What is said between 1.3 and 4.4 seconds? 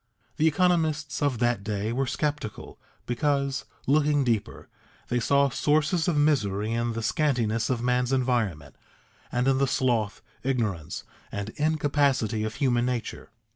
that day were sceptical, because, looking